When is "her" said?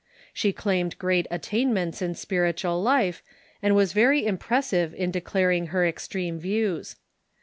5.67-5.85